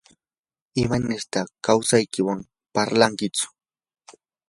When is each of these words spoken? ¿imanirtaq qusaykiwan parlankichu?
¿imanirtaq 0.81 1.47
qusaykiwan 1.65 2.39
parlankichu? 2.73 3.45